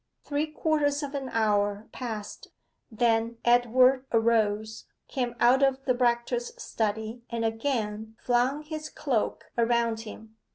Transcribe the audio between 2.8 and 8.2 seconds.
Then Edward arose, came out of the rector's study and again